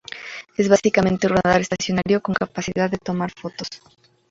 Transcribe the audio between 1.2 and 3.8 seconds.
un radar estacionario con capacidad de tomar fotos.